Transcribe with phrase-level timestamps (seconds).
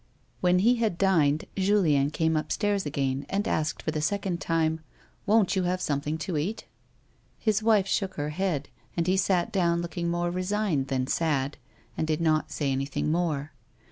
[0.39, 4.79] When he had dined, Juiieu came upstairs again and asked for the second time,"
[5.27, 6.65] Won't you have sometliing to eat 1"
[7.45, 11.57] His wife shook her head, and he sat down lookin j; more resigned tlian sad,
[11.95, 13.51] and did not say anything more.